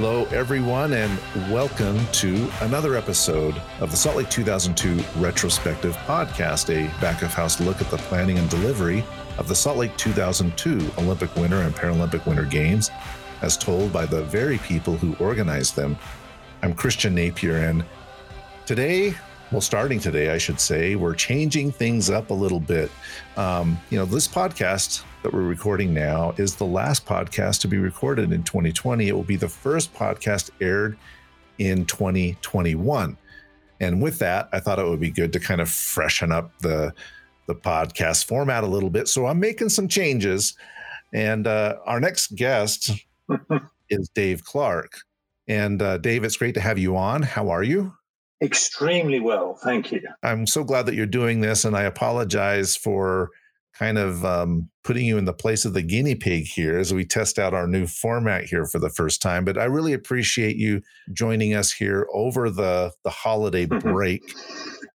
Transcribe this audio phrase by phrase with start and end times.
[0.00, 1.18] Hello, everyone, and
[1.52, 7.60] welcome to another episode of the Salt Lake 2002 Retrospective Podcast, a back of house
[7.60, 9.02] look at the planning and delivery
[9.38, 12.92] of the Salt Lake 2002 Olympic Winter and Paralympic Winter Games,
[13.42, 15.98] as told by the very people who organized them.
[16.62, 17.84] I'm Christian Napier, and
[18.66, 19.16] today,
[19.50, 22.90] well, starting today, I should say, we're changing things up a little bit.
[23.36, 27.78] Um, you know, this podcast that we're recording now is the last podcast to be
[27.78, 29.08] recorded in 2020.
[29.08, 30.98] It will be the first podcast aired
[31.58, 33.16] in 2021.
[33.80, 36.92] And with that, I thought it would be good to kind of freshen up the
[37.46, 39.08] the podcast format a little bit.
[39.08, 40.54] So I'm making some changes.
[41.14, 42.90] And uh, our next guest
[43.88, 44.92] is Dave Clark.
[45.48, 47.22] And uh, Dave, it's great to have you on.
[47.22, 47.94] How are you?
[48.42, 49.58] Extremely well.
[49.62, 50.00] Thank you.
[50.22, 51.64] I'm so glad that you're doing this.
[51.64, 53.30] And I apologize for
[53.78, 57.04] kind of um, putting you in the place of the guinea pig here as we
[57.04, 59.44] test out our new format here for the first time.
[59.44, 64.22] But I really appreciate you joining us here over the the holiday break.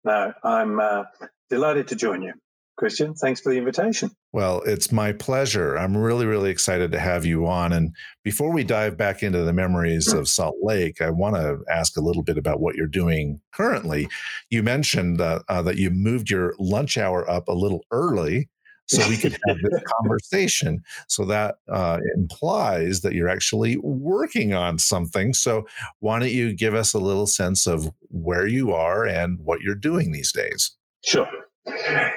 [0.04, 1.04] no, I'm uh,
[1.48, 2.32] delighted to join you.
[2.76, 4.10] Christian, thanks for the invitation.
[4.32, 5.76] Well, it's my pleasure.
[5.76, 7.72] I'm really, really excited to have you on.
[7.72, 11.96] And before we dive back into the memories of Salt Lake, I want to ask
[11.96, 14.08] a little bit about what you're doing currently.
[14.50, 18.48] You mentioned uh, uh, that you moved your lunch hour up a little early
[18.86, 20.82] so we could have this conversation.
[21.08, 25.34] So that uh, implies that you're actually working on something.
[25.34, 25.66] So
[26.00, 29.74] why don't you give us a little sense of where you are and what you're
[29.74, 30.72] doing these days?
[31.04, 31.28] Sure.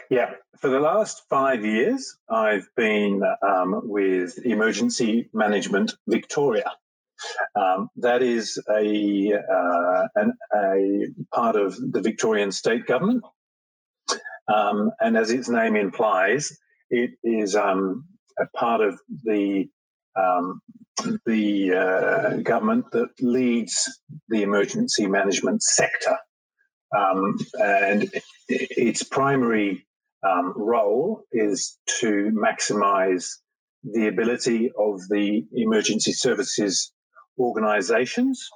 [0.09, 0.33] Yeah.
[0.59, 6.72] For the last five years, I've been um, with Emergency Management Victoria.
[7.56, 13.23] Um, that is a, uh, an, a part of the Victorian state government.
[14.53, 16.58] Um, and as its name implies,
[16.89, 18.05] it is um,
[18.39, 19.67] a part of the
[20.15, 20.61] um,
[21.26, 23.99] the uh, government that leads
[24.30, 26.15] the emergency management sector,
[26.98, 28.10] um, and
[28.48, 29.86] its primary
[30.25, 33.27] um, role is to maximise
[33.83, 36.91] the ability of the emergency services
[37.37, 38.49] organisations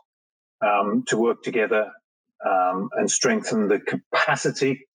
[0.66, 1.92] um, to work together
[2.46, 4.88] um, and strengthen the capacity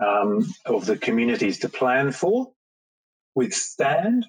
[0.00, 2.52] of the communities to plan for
[3.38, 4.26] withstand,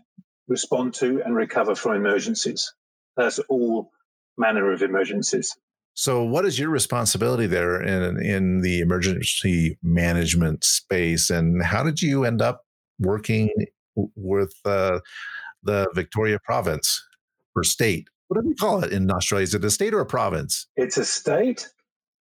[0.48, 2.74] respond to, and recover from emergencies.
[3.18, 3.90] That's all
[4.38, 5.58] manner of emergencies.
[5.94, 12.02] So, what is your responsibility there in in the emergency management space, and how did
[12.02, 12.66] you end up
[13.00, 13.50] working
[14.16, 15.00] with uh,
[15.64, 17.06] the Victoria Province
[17.56, 18.08] or state?
[18.28, 19.44] What do we call it in Australia?
[19.44, 20.68] Is it a state or a province?
[20.76, 21.68] It's a state.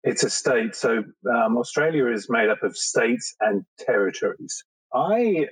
[0.04, 0.76] It's a state.
[0.76, 4.64] So um, Australia is made up of states and territories.
[4.94, 5.48] I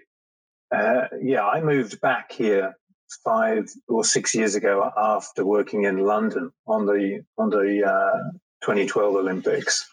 [0.75, 2.75] uh, yeah, I moved back here
[3.23, 8.31] five or six years ago after working in London on the on the uh,
[8.61, 9.89] 2012 Olympics.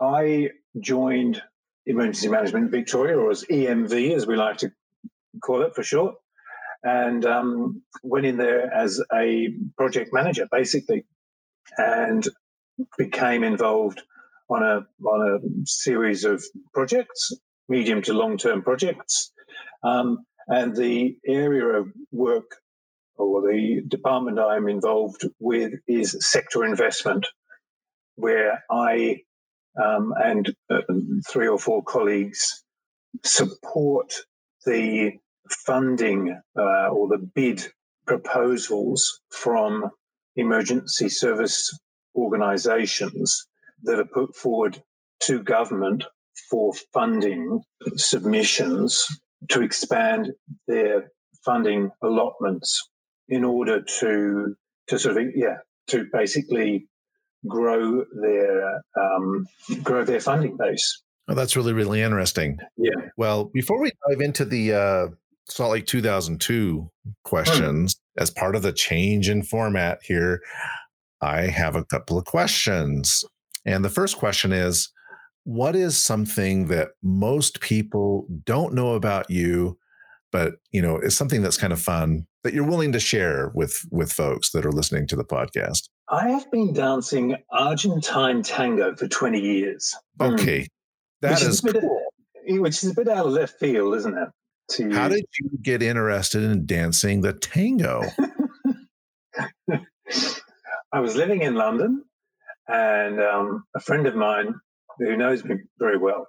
[0.00, 1.42] I joined
[1.86, 4.70] Emergency Management Victoria, or as EMV as we like to
[5.42, 6.14] call it for short,
[6.82, 11.04] and um, went in there as a project manager, basically,
[11.78, 12.28] and
[12.96, 14.02] became involved
[14.50, 17.32] on a on a series of projects,
[17.68, 19.32] medium to long term projects
[19.82, 22.56] um, and the area of work
[23.16, 27.26] or the department I'm involved with is sector investment,
[28.16, 29.22] where I
[29.82, 30.80] um, and uh,
[31.28, 32.64] three or four colleagues
[33.24, 34.12] support
[34.64, 35.12] the
[35.50, 37.66] funding uh, or the bid
[38.06, 39.90] proposals from
[40.36, 41.76] emergency service
[42.16, 43.46] organizations
[43.82, 44.82] that are put forward
[45.20, 46.04] to government
[46.50, 47.60] for funding
[47.96, 49.06] submissions
[49.50, 50.32] to expand
[50.66, 51.10] their
[51.44, 52.88] funding allotments
[53.28, 54.54] in order to
[54.88, 55.56] to sort of yeah
[55.88, 56.88] to basically
[57.46, 59.46] grow their um,
[59.82, 61.02] grow their funding base.
[61.28, 62.58] Oh, that's really really interesting.
[62.76, 63.08] Yeah.
[63.16, 65.06] Well, before we dive into the uh,
[65.48, 66.90] Salt Lake 2002
[67.24, 68.22] questions, hmm.
[68.22, 70.40] as part of the change in format here,
[71.20, 73.24] I have a couple of questions.
[73.64, 74.90] And the first question is
[75.44, 79.78] what is something that most people don't know about you
[80.30, 83.80] but you know is something that's kind of fun that you're willing to share with
[83.90, 89.08] with folks that are listening to the podcast i have been dancing argentine tango for
[89.08, 90.34] 20 years hmm.
[90.34, 90.68] okay mm.
[91.22, 92.02] that is, is cool.
[92.60, 94.28] which is a bit out of left field isn't it
[94.70, 94.90] to...
[94.90, 98.02] how did you get interested in dancing the tango
[100.92, 102.04] i was living in london
[102.70, 104.54] and um, a friend of mine
[104.98, 106.26] who knows me very well,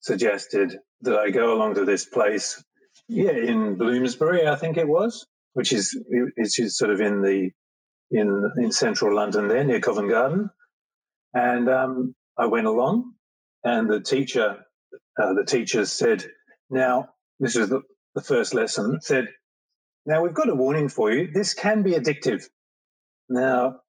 [0.00, 2.62] suggested that I go along to this place,
[3.08, 5.98] yeah, in Bloomsbury, I think it was, which is
[6.36, 7.50] which is sort of in the
[8.10, 10.50] in in central London, there near Covent Garden,
[11.34, 13.14] and um, I went along,
[13.64, 14.64] and the teacher,
[15.20, 16.24] uh, the teacher said,
[16.70, 17.08] "Now
[17.40, 17.82] this is the,
[18.14, 19.28] the first lesson." Said,
[20.06, 21.30] "Now we've got a warning for you.
[21.32, 22.44] This can be addictive."
[23.28, 23.80] Now,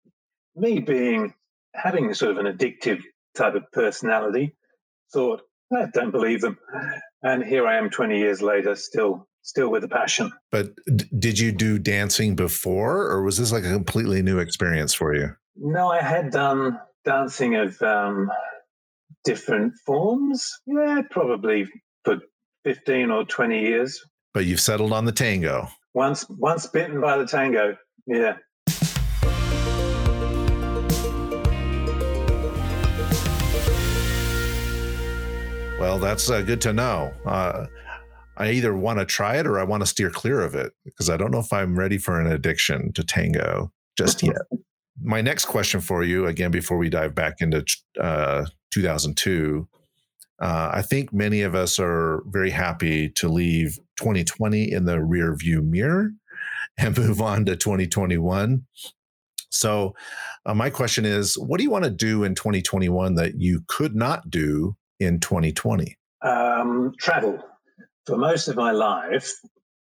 [0.56, 1.34] me being
[1.74, 3.02] having sort of an addictive
[3.36, 4.56] type of personality,
[5.12, 5.42] thought,
[5.76, 6.58] I don't believe them.
[7.24, 10.32] And here I am 20 years later, still still with a passion.
[10.52, 14.94] But d- did you do dancing before, or was this like a completely new experience
[14.94, 15.36] for you?
[15.56, 18.32] No, I had done dancing of um,
[19.24, 20.50] different forms.
[20.66, 21.68] Yeah, probably
[22.04, 22.20] for
[22.64, 24.02] 15 or 20 years.
[24.34, 25.68] But you've settled on the tango.
[25.94, 27.78] Once, once bitten by the tango.
[28.08, 28.38] Yeah.
[35.84, 37.12] Well, that's uh, good to know.
[37.26, 37.66] Uh,
[38.38, 41.10] I either want to try it or I want to steer clear of it because
[41.10, 44.38] I don't know if I'm ready for an addiction to tango just yet.
[45.02, 47.66] My next question for you, again, before we dive back into
[48.00, 49.68] uh, 2002,
[50.42, 55.36] uh, I think many of us are very happy to leave 2020 in the rear
[55.36, 56.12] view mirror
[56.78, 58.64] and move on to 2021.
[59.50, 59.96] So,
[60.46, 63.98] uh, my question is what do you want to do in 2021 that you could
[63.98, 65.96] not do in 2020?
[66.22, 67.40] Um, travel.
[68.06, 69.32] For most of my life,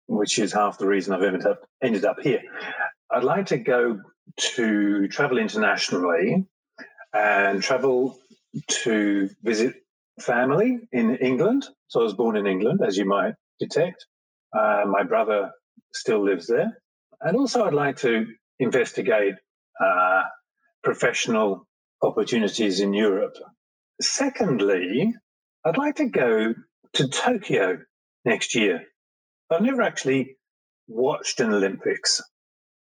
[0.08, 2.42] which is half the reason I've ended up ended up here,
[3.12, 4.00] I'd like to go
[4.56, 6.46] to travel internationally
[7.14, 8.20] and travel
[8.84, 9.76] to visit
[10.20, 11.66] family in England.
[11.88, 14.06] So I was born in England, as you might detect.
[14.58, 15.52] Uh, my brother
[15.94, 16.78] still lives there.
[17.22, 18.28] And also, I'd like to
[18.60, 19.36] investigate
[19.84, 20.24] uh,
[20.84, 21.68] professional
[22.02, 23.36] opportunities in Europe
[24.02, 25.14] Secondly,
[25.64, 26.56] I'd like to go
[26.94, 27.80] to Tokyo
[28.26, 28.84] next year.
[29.50, 30.38] I've never actually
[30.88, 32.22] watched an Olympics.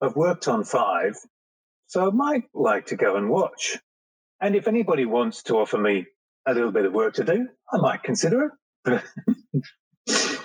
[0.01, 1.17] I've worked on five,
[1.89, 3.79] so I might like to go and watch.
[4.41, 6.07] And if anybody wants to offer me
[6.47, 8.53] a little bit of work to do, I might consider
[8.87, 9.03] it.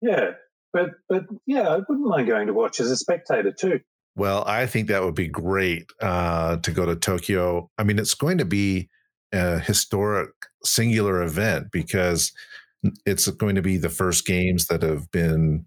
[0.00, 0.30] yeah,
[0.72, 3.80] but but yeah, I wouldn't mind going to watch as a spectator too.
[4.16, 7.68] Well, I think that would be great uh, to go to Tokyo.
[7.78, 8.88] I mean, it's going to be
[9.32, 10.30] a historic
[10.64, 12.32] singular event because
[13.04, 15.66] it's going to be the first games that have been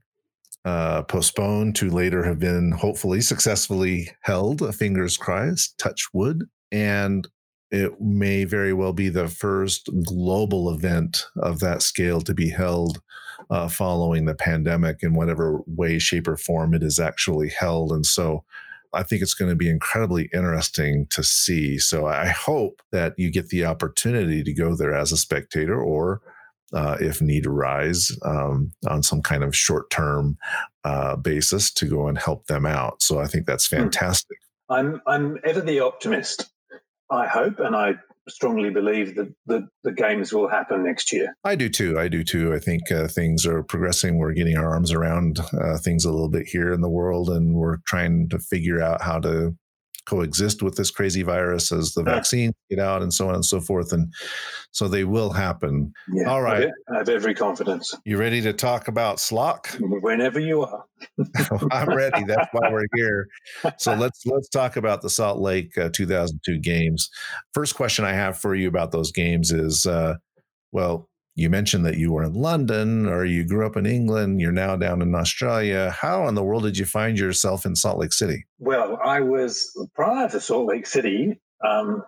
[0.65, 4.73] uh, postponed to later have been hopefully successfully held.
[4.75, 6.45] Fingers crossed, touch wood.
[6.71, 7.27] And
[7.69, 13.01] it may very well be the first global event of that scale to be held
[13.49, 17.91] uh, following the pandemic in whatever way, shape, or form it is actually held.
[17.91, 18.43] And so
[18.93, 21.79] I think it's going to be incredibly interesting to see.
[21.79, 26.21] So I hope that you get the opportunity to go there as a spectator or
[26.73, 30.37] uh, if need arise um, on some kind of short term
[30.83, 33.01] uh, basis to go and help them out.
[33.01, 33.77] So I think that's hmm.
[33.77, 34.37] fantastic.
[34.69, 36.49] I'm I'm ever the optimist.
[37.11, 37.93] I hope, and I
[38.29, 41.35] strongly believe that the, the games will happen next year.
[41.43, 41.99] I do too.
[41.99, 42.53] I do too.
[42.53, 44.17] I think uh, things are progressing.
[44.17, 47.55] We're getting our arms around uh, things a little bit here in the world, and
[47.55, 49.55] we're trying to figure out how to
[50.05, 53.61] coexist with this crazy virus as the vaccine get out and so on and so
[53.61, 53.93] forth.
[53.93, 54.13] And
[54.71, 55.93] so they will happen.
[56.11, 56.69] Yeah, All right.
[56.93, 57.95] I have every confidence.
[58.05, 59.77] You ready to talk about SLOC?
[60.01, 60.83] Whenever you are.
[61.71, 62.23] I'm ready.
[62.23, 63.27] That's why we're here.
[63.77, 67.09] So let's let's talk about the Salt Lake uh, 2002 games.
[67.53, 70.15] First question I have for you about those games is, uh,
[70.71, 74.51] well, you mentioned that you were in London or you grew up in England, you're
[74.51, 75.89] now down in Australia.
[75.91, 78.45] How in the world did you find yourself in Salt Lake City?
[78.59, 82.03] Well, I was prior to Salt Lake City, um,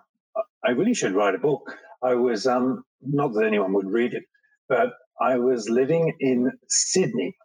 [0.64, 1.72] I really should write a book.
[2.02, 4.24] I was, um, not that anyone would read it,
[4.68, 7.36] but I was living in Sydney.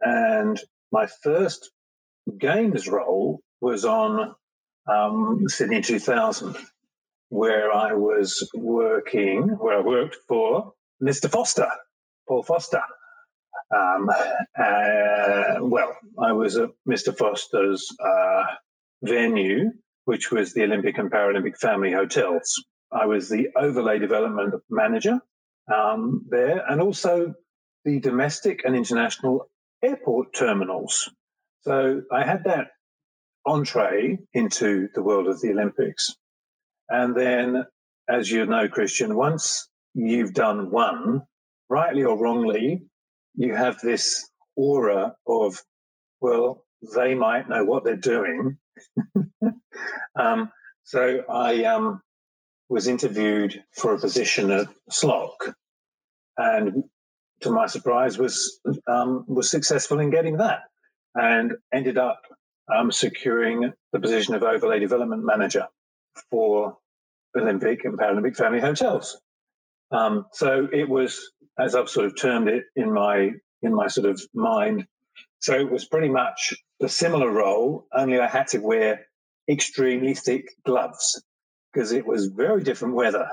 [0.00, 0.60] And
[0.92, 1.70] my first
[2.38, 4.34] games role was on
[4.86, 6.56] um, Sydney 2000,
[7.28, 10.72] where I was working, where I worked for
[11.02, 11.30] Mr.
[11.30, 11.68] Foster,
[12.26, 12.82] Paul Foster.
[13.74, 14.08] Um,
[14.58, 17.16] uh, well, I was at Mr.
[17.16, 18.44] Foster's uh,
[19.02, 19.72] venue,
[20.04, 22.64] which was the Olympic and Paralympic Family Hotels.
[22.90, 25.20] I was the overlay development manager
[25.72, 27.34] um, there and also
[27.84, 29.50] the domestic and international
[29.82, 31.10] airport terminals.
[31.62, 32.68] So I had that
[33.46, 36.14] entree into the world of the Olympics.
[36.88, 37.64] And then,
[38.08, 41.22] as you know, Christian, once you've done one,
[41.68, 42.82] rightly or wrongly,
[43.34, 45.62] you have this aura of,
[46.20, 46.64] well,
[46.94, 48.58] they might know what they're doing.
[50.18, 50.50] um,
[50.84, 52.00] so I um,
[52.68, 55.54] was interviewed for a position at SLOC,
[56.36, 56.84] and
[57.40, 60.62] to my surprise, was um, was successful in getting that,
[61.14, 62.20] and ended up
[62.74, 65.66] um, securing the position of overlay development manager
[66.30, 66.76] for
[67.36, 69.20] Olympic and Paralympic family hotels.
[69.90, 71.20] Um, so it was,
[71.58, 73.30] as I've sort of termed it in my
[73.62, 74.86] in my sort of mind.
[75.40, 79.06] So it was pretty much a similar role, only I had to wear
[79.50, 81.22] extremely thick gloves
[81.72, 83.28] because it was very different weather.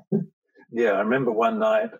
[0.70, 1.90] yeah, I remember one night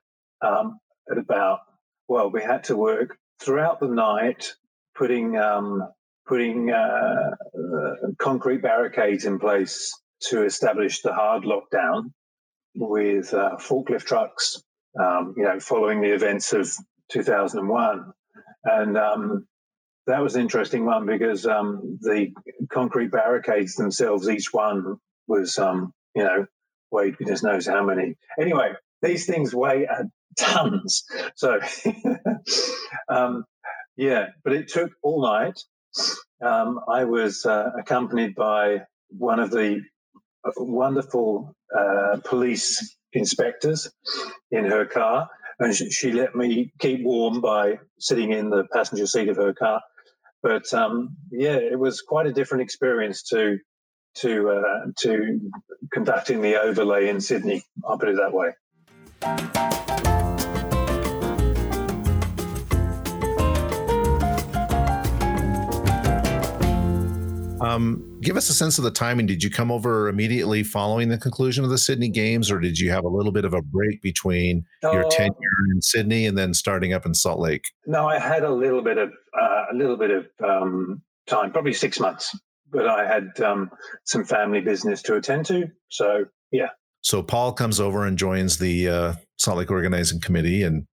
[0.40, 0.78] um,
[1.10, 1.60] at about
[2.08, 4.54] well, we had to work throughout the night
[4.96, 5.82] putting um,
[6.26, 12.12] putting uh, uh, concrete barricades in place to establish the hard lockdown
[12.78, 14.62] with uh, forklift trucks,
[14.98, 16.70] um, you know, following the events of
[17.10, 18.12] 2001.
[18.64, 19.46] And um,
[20.06, 22.32] that was an interesting one because um, the
[22.70, 26.46] concrete barricades themselves, each one was, um, you know,
[26.90, 28.14] weighed goodness knows how many.
[28.40, 29.86] Anyway, these things weigh
[30.38, 31.04] tons.
[31.34, 31.58] So,
[33.08, 33.44] um,
[33.96, 35.58] yeah, but it took all night.
[36.44, 39.80] Um, I was uh, accompanied by one of the
[40.56, 43.90] wonderful uh, police inspectors
[44.50, 45.28] in her car,
[45.58, 49.52] and she, she, let me keep warm by sitting in the passenger seat of her
[49.52, 49.80] car.
[50.42, 53.58] But um, yeah, it was quite a different experience to
[54.18, 55.40] to uh, to
[55.92, 57.64] conducting the overlay in Sydney.
[57.84, 60.17] I'll put it that way.
[67.60, 69.26] Um, give us a sense of the timing.
[69.26, 72.90] Did you come over immediately following the conclusion of the Sydney Games, or did you
[72.90, 75.32] have a little bit of a break between uh, your tenure
[75.74, 77.64] in Sydney and then starting up in Salt Lake?
[77.86, 79.10] No, I had a little bit of
[79.40, 82.38] uh, a little bit of um, time, probably six months,
[82.70, 83.70] but I had um,
[84.04, 85.68] some family business to attend to.
[85.88, 86.68] So yeah.
[87.00, 90.86] So Paul comes over and joins the uh, Salt Lake Organizing Committee and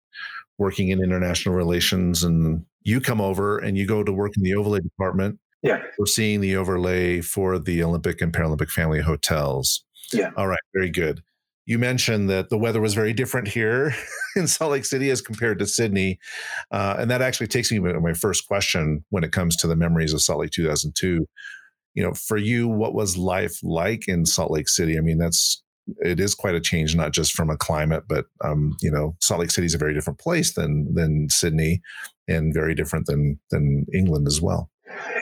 [0.58, 4.54] working in international relations, and you come over and you go to work in the
[4.54, 5.82] overlay department yeah.
[5.98, 9.82] We're seeing the overlay for the Olympic and Paralympic family hotels.
[10.12, 10.30] Yeah.
[10.36, 10.60] All right.
[10.74, 11.22] Very good.
[11.64, 13.94] You mentioned that the weather was very different here
[14.36, 16.18] in Salt Lake City as compared to Sydney.
[16.70, 19.74] Uh, and that actually takes me to my first question when it comes to the
[19.74, 21.24] memories of Salt Lake 2002.
[21.94, 24.98] You know, for you, what was life like in Salt Lake City?
[24.98, 25.62] I mean, that's
[26.02, 29.40] it is quite a change, not just from a climate, but um, you know, Salt
[29.40, 31.80] Lake City is a very different place than than Sydney,
[32.28, 34.70] and very different than than England as well.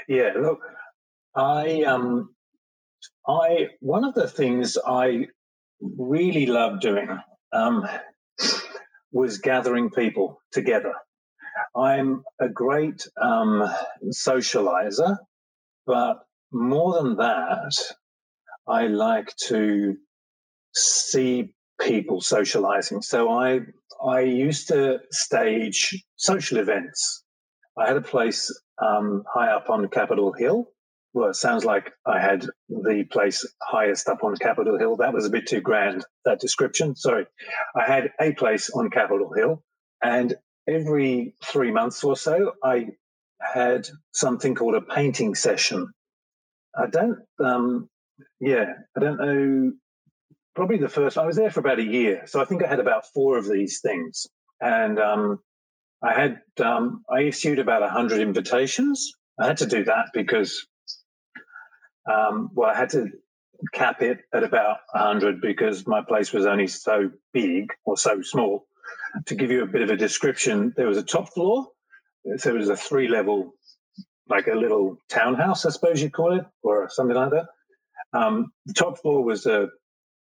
[0.09, 0.61] Yeah, look,
[1.35, 2.35] I um,
[3.27, 5.29] I one of the things I
[5.81, 7.09] really love doing
[7.53, 7.87] um,
[9.13, 10.95] was gathering people together.
[11.77, 13.69] I'm a great um,
[14.11, 15.17] socializer,
[15.87, 17.73] but more than that,
[18.67, 19.97] I like to
[20.75, 23.03] see people socializing.
[23.03, 23.61] So I
[24.05, 27.25] I used to stage social events.
[27.79, 28.53] I had a place
[28.83, 30.69] um, high up on Capitol Hill.
[31.15, 34.97] Well, it sounds like I had the place highest up on Capitol Hill.
[34.97, 36.97] That was a bit too grand, that description.
[36.97, 37.27] Sorry.
[37.77, 39.63] I had a place on Capitol Hill,
[40.03, 40.35] and
[40.69, 42.89] every three months or so, I
[43.41, 45.93] had something called a painting session.
[46.77, 47.89] I don't, um,
[48.41, 49.73] yeah, I don't know.
[50.55, 52.23] Probably the first, I was there for about a year.
[52.27, 54.27] So I think I had about four of these things.
[54.61, 55.41] And um,
[56.03, 59.13] I had um, I issued about hundred invitations.
[59.39, 60.67] I had to do that because,
[62.11, 63.09] um, well, I had to
[63.73, 68.67] cap it at about hundred because my place was only so big or so small.
[69.27, 71.69] To give you a bit of a description, there was a top floor,
[72.39, 73.55] so it was a three level,
[74.29, 77.47] like a little townhouse, I suppose you'd call it, or something like that.
[78.15, 79.69] Um, the top floor was a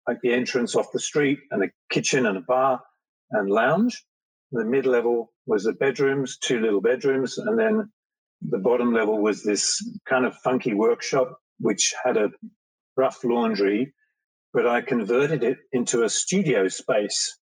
[0.07, 2.81] like the entrance off the street and a kitchen and a bar
[3.31, 4.03] and lounge.
[4.51, 7.91] The mid level was the bedrooms, two little bedrooms, and then
[8.41, 12.31] the bottom level was this kind of funky workshop which had a
[12.97, 13.93] rough laundry,
[14.53, 17.37] but I converted it into a studio space,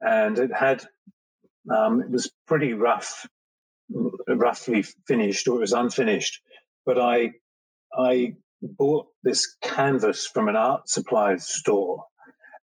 [0.00, 0.84] and it had
[1.70, 3.28] um, it was pretty rough,
[4.28, 6.40] roughly finished, or it was unfinished,
[6.84, 7.32] but I
[7.96, 12.04] I bought this canvas from an art supplies store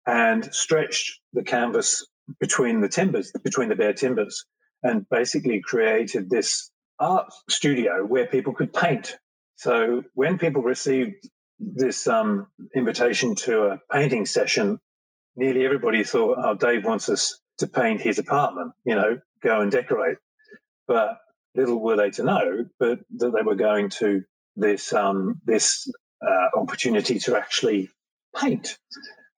[0.06, 2.06] and stretched the canvas
[2.40, 4.44] between the timbers, between the bare timbers,
[4.82, 9.16] and basically created this art studio where people could paint.
[9.56, 14.78] So when people received this um, invitation to a painting session,
[15.36, 18.72] nearly everybody thought, "Oh, Dave wants us to paint his apartment.
[18.84, 20.18] You know, go and decorate."
[20.86, 21.18] But
[21.54, 24.22] little were they to know, but that they were going to
[24.56, 25.90] this um, this
[26.22, 27.90] uh, opportunity to actually
[28.36, 28.78] paint,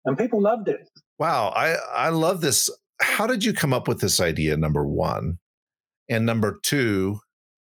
[0.05, 0.89] and people loved it.
[1.21, 2.71] Wow, I I love this.
[3.01, 4.57] How did you come up with this idea?
[4.57, 5.39] Number one,
[6.09, 7.21] and number two,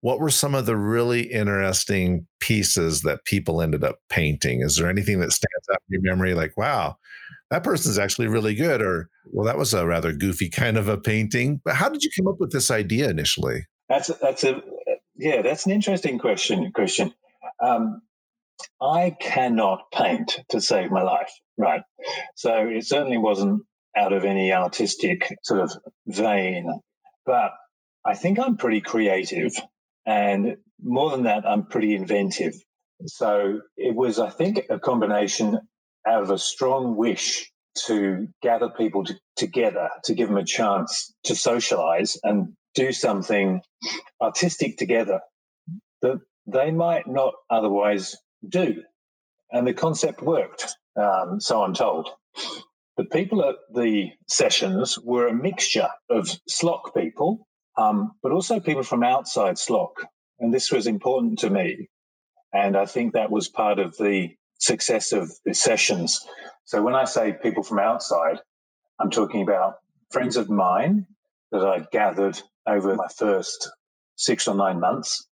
[0.03, 4.61] what were some of the really interesting pieces that people ended up painting?
[4.61, 6.99] Is there anything that stands out in your memory like, wow,
[7.51, 8.83] that person's actually really good?
[8.83, 11.63] Or, well, that was a rather goofy kind of a painting.
[11.65, 13.67] But how did you come up with this idea initially?
[13.89, 14.61] That's a, that's a
[15.17, 17.15] yeah, that's an interesting question, Christian.
[17.61, 18.03] Um,
[18.81, 21.83] I cannot paint to save my life, right?
[22.37, 23.63] So it certainly wasn't
[23.97, 25.73] out of any artistic sort of
[26.07, 26.81] vein,
[27.27, 27.53] but
[28.05, 29.53] I think I'm pretty creative
[30.07, 32.55] and more than that, I'm pretty inventive.
[33.07, 35.61] So it was, I think, a combination
[36.07, 37.53] out of a strong wish
[37.87, 43.61] to gather people to, together, to give them a chance to socialize and do something
[44.21, 45.21] artistic together
[46.03, 48.17] that they might not otherwise
[48.47, 48.83] do.
[49.51, 50.67] And the concept worked,
[50.97, 52.11] um, so I'm told.
[52.97, 58.83] The people at the sessions were a mixture of SLOC people um, but also people
[58.83, 59.93] from outside SLOC.
[60.41, 61.89] And this was important to me.
[62.53, 66.21] And I think that was part of the success of the sessions.
[66.65, 68.41] So when I say people from outside,
[68.99, 69.75] I'm talking about
[70.11, 71.07] friends of mine
[71.53, 73.71] that I gathered over my first
[74.17, 75.27] six or nine months,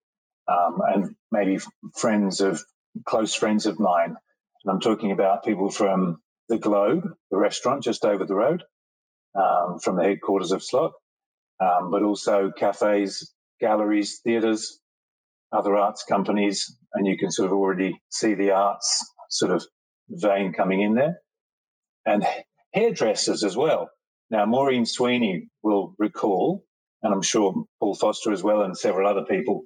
[0.47, 1.59] um, and maybe
[1.95, 2.63] friends of
[3.05, 4.15] close friends of mine.
[4.63, 8.63] And I'm talking about people from the Globe, the restaurant just over the road,
[9.35, 10.91] um, from the headquarters of SLOC,
[11.59, 14.79] um, but also cafes, galleries, theatres,
[15.51, 19.65] other arts companies, and you can sort of already see the arts sort of
[20.09, 21.19] vein coming in there,
[22.05, 22.25] and
[22.73, 23.89] hairdressers as well.
[24.29, 26.65] Now, Maureen Sweeney will recall,
[27.03, 29.63] and I'm sure Paul Foster as well, and several other people.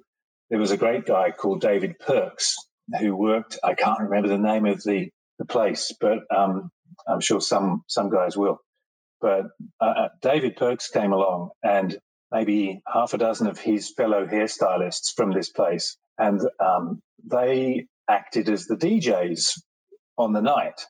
[0.50, 2.56] There was a great guy called David Perks
[2.98, 3.58] who worked.
[3.62, 6.70] I can't remember the name of the, the place, but um,
[7.06, 8.60] I'm sure some some guys will.
[9.20, 9.46] But
[9.80, 11.98] uh, uh, David Perks came along and
[12.32, 15.96] maybe half a dozen of his fellow hairstylists from this place.
[16.18, 19.60] And um, they acted as the DJs
[20.16, 20.80] on the night.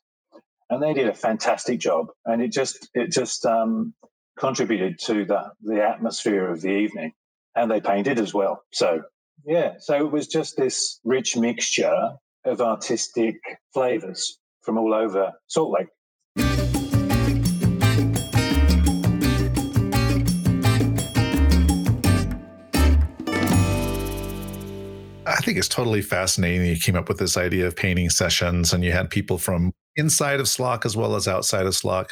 [0.69, 2.09] And they did a fantastic job.
[2.25, 3.95] And it just, it just um,
[4.39, 7.13] contributed to the, the atmosphere of the evening.
[7.57, 8.63] And they painted as well.
[8.73, 9.03] So,
[9.47, 12.11] yeah, so it was just this rich mixture
[12.45, 13.37] of artistic
[13.73, 15.89] flavors from all over Salt Lake.
[25.27, 26.67] I think it's totally fascinating.
[26.67, 30.41] You came up with this idea of painting sessions, and you had people from inside
[30.41, 32.11] of SLOC as well as outside of SLOC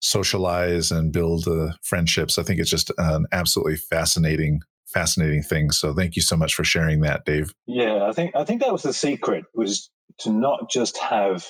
[0.00, 2.38] socialize and build uh, friendships.
[2.38, 4.60] I think it's just an absolutely fascinating,
[4.94, 5.70] fascinating thing.
[5.72, 7.52] So thank you so much for sharing that, Dave.
[7.66, 11.44] Yeah, I think I think that was the secret was to not just have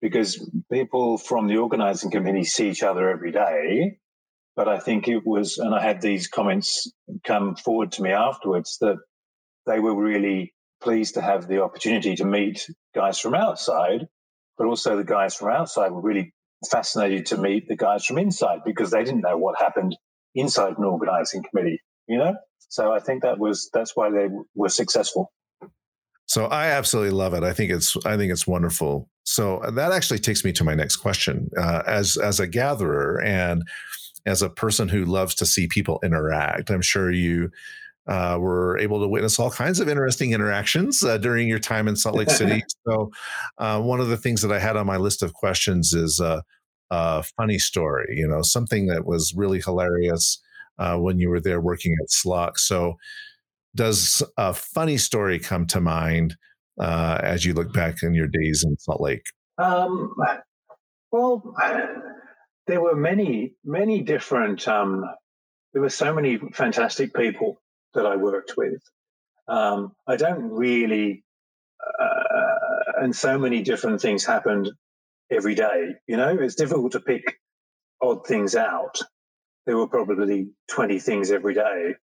[0.00, 3.98] because people from the organizing committee see each other every day.
[4.54, 6.92] But I think it was, and I had these comments
[7.26, 8.98] come forward to me afterwards that
[9.66, 14.06] they were really pleased to have the opportunity to meet guys from outside,
[14.56, 16.32] but also the guys from outside were really
[16.70, 19.96] fascinated to meet the guys from inside because they didn't know what happened
[20.34, 22.34] inside an organizing committee, you know?
[22.68, 25.32] So I think that was that's why they were successful.
[26.26, 27.42] So I absolutely love it.
[27.42, 29.08] I think it's I think it's wonderful.
[29.24, 31.50] So that actually takes me to my next question.
[31.56, 33.62] Uh, as as a gatherer and
[34.26, 37.50] as a person who loves to see people interact, I'm sure you
[38.06, 41.96] uh, were able to witness all kinds of interesting interactions uh, during your time in
[41.96, 42.62] Salt Lake City.
[42.86, 43.10] so,
[43.58, 46.42] uh, one of the things that I had on my list of questions is a
[47.36, 48.14] funny story.
[48.16, 50.40] You know, something that was really hilarious
[50.78, 52.58] uh, when you were there working at SLOC.
[52.58, 52.94] So,
[53.74, 56.36] does a funny story come to mind
[56.80, 59.24] uh, as you look back in your days in Salt Lake?
[59.58, 60.14] Um,
[61.10, 61.54] well,
[62.66, 64.66] there were many, many different.
[64.68, 65.04] Um,
[65.72, 67.60] there were so many fantastic people
[67.94, 68.80] that I worked with.
[69.48, 71.24] Um, I don't really,
[72.00, 74.70] uh, and so many different things happened
[75.30, 75.94] every day.
[76.06, 77.38] You know, it's difficult to pick
[78.00, 79.00] odd things out.
[79.66, 81.94] There were probably 20 things every day,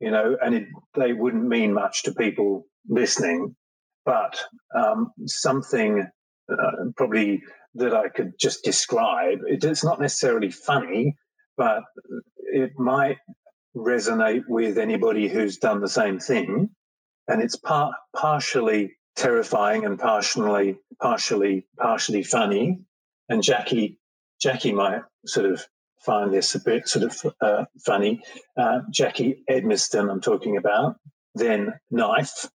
[0.00, 3.56] you know, and it, they wouldn't mean much to people listening,
[4.04, 4.40] but
[4.76, 6.06] um, something
[6.50, 7.42] uh, probably
[7.74, 9.38] that I could just describe.
[9.46, 11.16] It, it's not necessarily funny,
[11.56, 11.82] but
[12.52, 13.18] it might
[13.76, 16.70] resonate with anybody who's done the same thing.
[17.28, 22.80] And it's par- partially terrifying and partially, partially, partially funny.
[23.28, 23.98] And Jackie,
[24.40, 25.64] Jackie might sort of
[26.04, 28.22] find this a bit sort of uh, funny.
[28.56, 30.96] Uh, Jackie Edmiston, I'm talking about,
[31.34, 32.48] then Knife,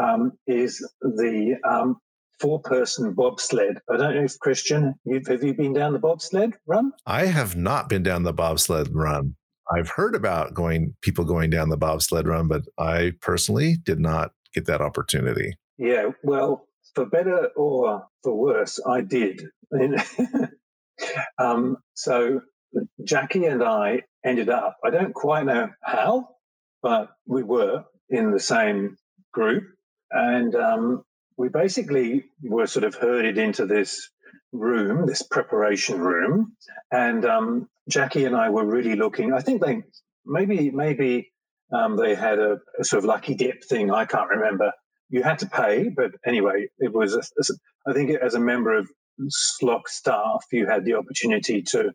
[0.00, 1.96] um, is the um,
[2.40, 3.78] four person bobsled.
[3.90, 4.94] I don't know if Christian,
[5.28, 6.92] have you been down the bobsled run?
[7.06, 9.36] I have not been down the bobsled run.
[9.70, 14.32] I've heard about going people going down the bobsled run, but I personally did not
[14.54, 15.56] get that opportunity.
[15.78, 19.42] Yeah, well, for better or for worse, I did.
[21.38, 22.40] um, so
[23.04, 26.28] Jackie and I ended up, I don't quite know how,
[26.82, 28.96] but we were in the same
[29.32, 29.64] group.
[30.10, 31.04] And um,
[31.36, 34.10] we basically were sort of herded into this
[34.52, 36.56] room, this preparation room.
[36.90, 39.82] And um, Jackie and I were really looking, I think they
[40.26, 41.32] maybe, maybe
[41.72, 43.90] um, they had a, a, sort of lucky dip thing.
[43.90, 44.72] I can't remember.
[45.08, 48.76] You had to pay, but anyway, it was, a, a, I think as a member
[48.76, 51.92] of SLOC staff, you had the opportunity to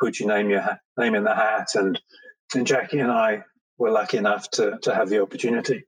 [0.00, 1.68] put your name, your ha- name in the hat.
[1.74, 2.00] And,
[2.54, 3.42] and Jackie and I
[3.78, 5.84] were lucky enough to, to have the opportunity.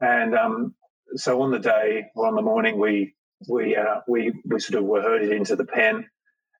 [0.00, 0.74] And um,
[1.16, 3.14] so on the day or on the morning, we
[3.48, 6.06] we uh, we we sort of were herded into the pen,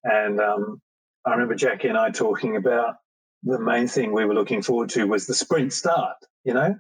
[0.03, 0.81] and um,
[1.25, 2.97] I remember Jackie and I talking about
[3.43, 6.75] the main thing we were looking forward to was the sprint start, you know,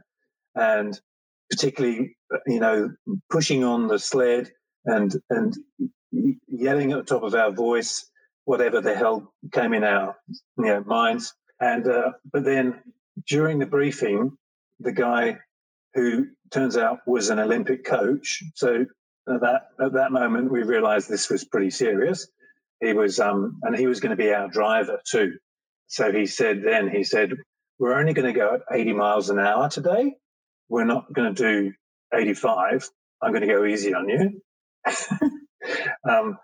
[0.54, 0.98] and
[1.50, 2.90] particularly you know
[3.30, 4.50] pushing on the sled
[4.84, 5.54] and and
[6.48, 8.10] yelling at the top of our voice
[8.44, 10.16] whatever the hell came in our
[10.58, 11.34] you know, minds.
[11.60, 12.80] And uh, but then
[13.26, 14.36] during the briefing,
[14.80, 15.38] the guy
[15.94, 18.42] who turns out was an Olympic coach.
[18.54, 18.86] So
[19.28, 22.28] at that at that moment, we realised this was pretty serious.
[22.80, 25.34] He was, um, and he was going to be our driver too.
[25.86, 27.32] So he said, then he said,
[27.78, 30.14] "We're only going to go at 80 miles an hour today.
[30.68, 31.72] We're not going to do
[32.12, 32.90] 85.
[33.22, 34.42] I'm going to go easy on you."
[36.08, 36.38] um,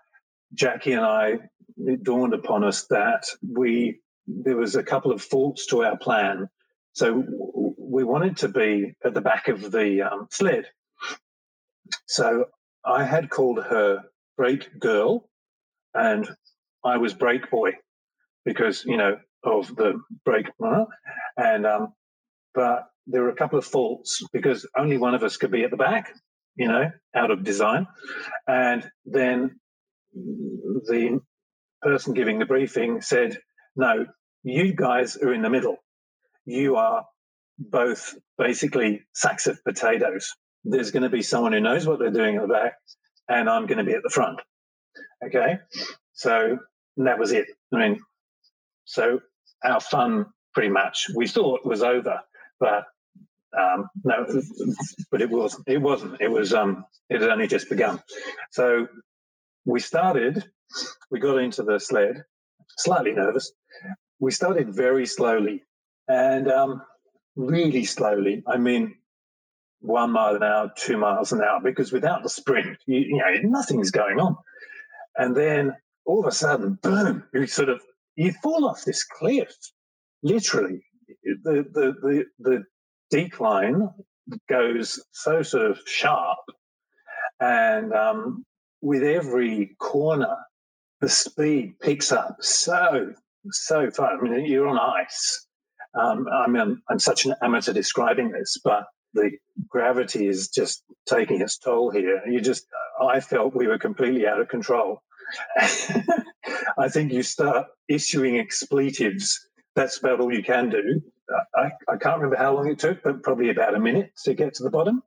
[0.53, 1.39] Jackie and I,
[1.77, 6.47] it dawned upon us that we there was a couple of faults to our plan.
[6.93, 7.23] So
[7.77, 10.65] we wanted to be at the back of the um, sled.
[12.05, 12.45] So
[12.85, 14.03] I had called her
[14.37, 15.29] Brake Girl,
[15.93, 16.29] and
[16.83, 17.71] I was Brake Boy
[18.45, 20.47] because you know of the brake.
[21.37, 21.93] And um,
[22.53, 25.71] but there were a couple of faults because only one of us could be at
[25.71, 26.13] the back,
[26.55, 27.87] you know, out of design.
[28.47, 29.59] And then
[30.13, 31.19] the
[31.81, 33.37] person giving the briefing said,
[33.75, 34.05] "No,
[34.43, 35.77] you guys are in the middle.
[36.45, 37.05] You are
[37.57, 40.33] both basically sacks of potatoes.
[40.63, 42.73] There's going to be someone who knows what they're doing at the back,
[43.29, 44.39] and I'm going to be at the front.
[45.25, 45.59] Okay.
[46.13, 46.57] So
[46.97, 47.47] that was it.
[47.73, 47.99] I mean,
[48.85, 49.21] so
[49.63, 52.21] our fun pretty much we thought was over,
[52.59, 52.85] but
[53.57, 54.25] um, no,
[55.11, 56.19] but it was it wasn't.
[56.21, 58.01] It was um, it had only just begun.
[58.51, 58.87] So
[59.65, 60.45] we started.
[61.09, 62.23] We got into the sled,
[62.77, 63.51] slightly nervous.
[64.19, 65.63] We started very slowly,
[66.07, 66.81] and um,
[67.35, 68.43] really slowly.
[68.47, 68.95] I mean,
[69.81, 73.49] one mile an hour, two miles an hour, because without the sprint, you, you know,
[73.49, 74.37] nothing's going on.
[75.17, 77.81] And then all of a sudden, boom, you sort of
[78.15, 79.53] you fall off this cliff,
[80.23, 80.83] literally.
[81.43, 82.63] The the the, the
[83.11, 83.89] decline
[84.49, 86.39] goes so sort of sharp,
[87.39, 88.43] and um,
[88.81, 90.35] with every corner,
[91.01, 93.13] the speed picks up so
[93.51, 94.17] so far.
[94.17, 95.45] I mean, you're on ice,
[95.99, 99.31] um, I mean, I'm such an amateur describing this, but the
[99.67, 102.21] gravity is just taking its toll here.
[102.27, 102.65] You just,
[103.01, 105.01] I felt we were completely out of control.
[106.77, 109.47] I think you start issuing expletives.
[109.75, 111.01] That's about all you can do.
[111.55, 114.55] I, I can't remember how long it took, but probably about a minute to get
[114.55, 115.01] to the bottom.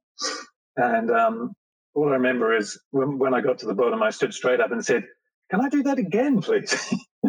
[0.77, 1.53] And um,
[1.95, 4.73] all I remember is when, when, I got to the bottom, I stood straight up
[4.73, 5.05] and said,
[5.51, 6.71] Can I do that again, please?
[7.23, 7.29] that,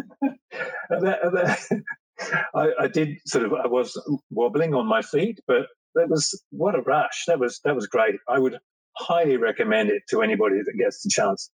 [0.90, 1.82] that,
[2.54, 6.74] I, I, did sort of I was wobbling on my feet, but that was what
[6.74, 7.24] a rush.
[7.26, 8.16] That was that was great.
[8.28, 8.58] I would
[8.96, 11.50] highly recommend it to anybody that gets the chance.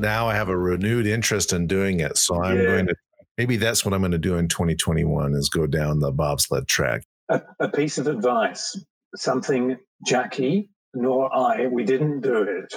[0.00, 2.16] Now I have a renewed interest in doing it.
[2.16, 2.64] So I'm yeah.
[2.64, 2.94] going to
[3.36, 7.04] maybe that's what I'm going to do in 2021 is go down the bobsled track.
[7.28, 8.78] A, a piece of advice,
[9.14, 12.74] something Jackie nor I, we didn't do it.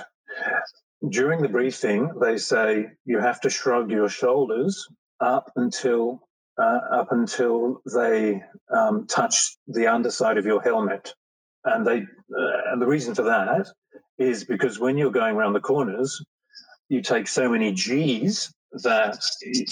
[1.09, 4.87] During the briefing, they say you have to shrug your shoulders
[5.19, 6.21] up until
[6.61, 8.41] uh, up until they
[8.75, 11.13] um, touch the underside of your helmet,
[11.65, 13.67] and they uh, and the reason for that
[14.19, 16.23] is because when you're going around the corners,
[16.91, 19.17] you take so many G's that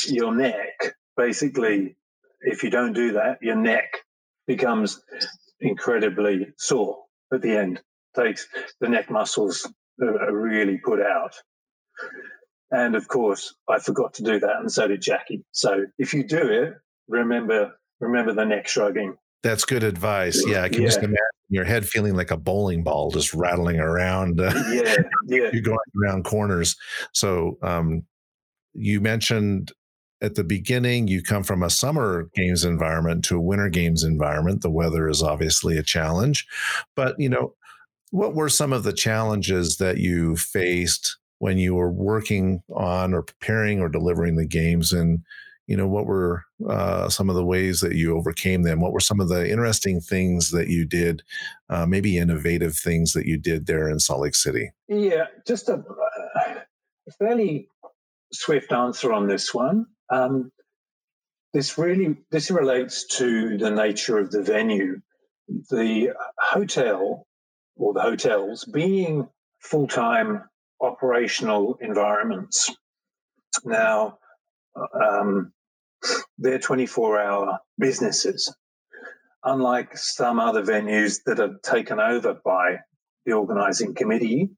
[0.07, 1.97] your neck basically,
[2.39, 3.93] if you don't do that, your neck
[4.47, 5.01] becomes
[5.59, 6.97] incredibly sore
[7.33, 7.81] at the end
[8.15, 8.47] takes
[8.79, 9.69] the neck muscles
[10.01, 11.35] are really put out.
[12.71, 15.43] And of course, I forgot to do that, and so did Jackie.
[15.51, 16.73] So if you do it,
[17.09, 19.17] remember remember the neck shrugging.
[19.43, 20.41] That's good advice.
[20.47, 20.87] Yeah, I can yeah.
[20.87, 24.39] just imagine your head feeling like a bowling ball just rattling around.
[24.39, 24.95] Uh, yeah,
[25.27, 25.49] yeah.
[25.53, 26.75] You're going around corners.
[27.13, 28.03] So um,
[28.73, 29.71] you mentioned
[30.21, 34.61] at the beginning you come from a summer games environment to a winter games environment.
[34.61, 36.45] The weather is obviously a challenge,
[36.95, 37.53] but you know,
[38.11, 43.23] what were some of the challenges that you faced when you were working on or
[43.23, 45.19] preparing or delivering the games and
[45.69, 48.81] you know what were uh, some of the ways that you overcame them?
[48.81, 51.21] What were some of the interesting things that you did
[51.69, 54.71] uh, maybe innovative things that you did there in salt lake city?
[54.87, 57.67] Yeah just a, a fairly
[58.33, 59.85] swift answer on this one.
[60.09, 60.51] Um,
[61.53, 65.01] this really this relates to the nature of the venue.
[65.69, 67.27] The hotel
[67.75, 69.27] or the hotels being
[69.59, 70.43] full-time
[70.81, 72.71] operational environments.
[73.65, 74.19] Now
[74.75, 75.51] um,
[76.37, 78.53] they're 24 hour businesses.
[79.43, 82.79] Unlike some other venues that are taken over by
[83.25, 84.49] the organizing committee,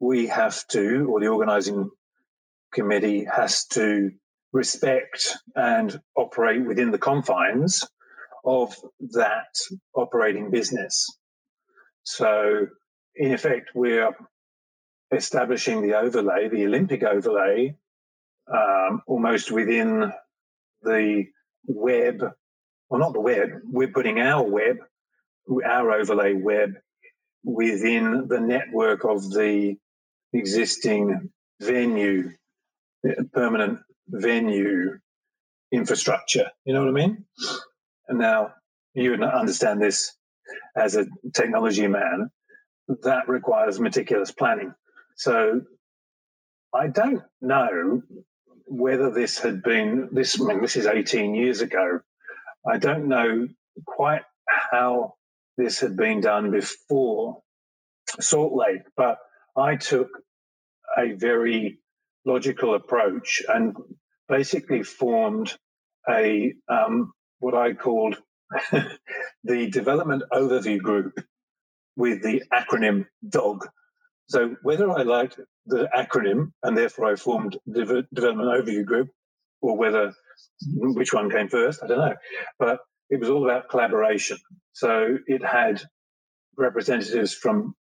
[0.00, 1.90] we have to, or the organizing
[2.72, 4.10] committee has to
[4.52, 7.84] respect and operate within the confines
[8.44, 8.74] of
[9.12, 9.54] that
[9.94, 11.06] operating business.
[12.04, 12.66] So,
[13.14, 14.10] in effect, we're
[15.12, 17.76] establishing the overlay, the Olympic overlay,
[18.52, 20.12] um, almost within
[20.82, 21.26] the
[21.66, 22.20] web,
[22.88, 24.76] well, not the web, we're putting our web,
[25.64, 26.74] our overlay web
[27.44, 29.76] within the network of the
[30.32, 32.30] existing venue,
[33.32, 34.98] permanent venue
[35.72, 36.50] infrastructure.
[36.64, 37.24] You know what I mean?
[38.08, 38.52] And now
[38.94, 40.14] you would understand this
[40.76, 42.30] as a technology man.
[43.02, 44.74] That requires meticulous planning.
[45.16, 45.62] So
[46.74, 48.02] I don't know
[48.72, 50.40] whether this had been this.
[50.40, 52.00] I mean, this is 18 years ago.
[52.66, 53.48] I don't know
[53.84, 55.14] quite how
[55.58, 57.42] this had been done before
[58.18, 59.18] Salt Lake, but
[59.56, 60.08] I took
[60.96, 61.80] a very
[62.24, 63.76] logical approach and
[64.28, 65.54] basically formed
[66.08, 68.16] a um, what I called
[69.44, 71.18] the development overview group
[71.96, 73.68] with the acronym DOG
[74.28, 79.08] so whether I liked the acronym and therefore I formed the development overview group,
[79.60, 80.12] or whether
[80.74, 82.14] which one came first, I don't know.
[82.58, 82.80] But
[83.10, 84.38] it was all about collaboration.
[84.72, 85.82] So it had
[86.56, 87.74] representatives from